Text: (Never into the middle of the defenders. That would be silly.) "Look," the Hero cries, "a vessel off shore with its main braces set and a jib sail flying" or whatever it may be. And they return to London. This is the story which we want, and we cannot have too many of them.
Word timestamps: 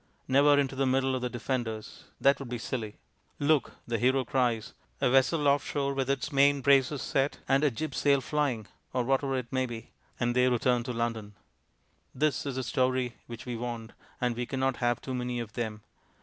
(Never 0.27 0.57
into 0.57 0.75
the 0.75 0.87
middle 0.87 1.13
of 1.13 1.21
the 1.21 1.29
defenders. 1.29 2.05
That 2.19 2.39
would 2.39 2.49
be 2.49 2.57
silly.) 2.57 2.95
"Look," 3.37 3.73
the 3.85 3.99
Hero 3.99 4.25
cries, 4.25 4.73
"a 4.99 5.11
vessel 5.11 5.47
off 5.47 5.63
shore 5.63 5.93
with 5.93 6.09
its 6.09 6.31
main 6.31 6.61
braces 6.61 7.03
set 7.03 7.37
and 7.47 7.63
a 7.63 7.69
jib 7.69 7.93
sail 7.93 8.19
flying" 8.19 8.65
or 8.93 9.03
whatever 9.03 9.35
it 9.37 9.53
may 9.53 9.67
be. 9.67 9.91
And 10.19 10.35
they 10.35 10.49
return 10.49 10.81
to 10.85 10.91
London. 10.91 11.35
This 12.15 12.47
is 12.47 12.55
the 12.55 12.63
story 12.63 13.17
which 13.27 13.45
we 13.45 13.55
want, 13.55 13.93
and 14.19 14.35
we 14.35 14.47
cannot 14.47 14.77
have 14.77 15.01
too 15.01 15.13
many 15.13 15.39
of 15.39 15.53
them. 15.53 15.83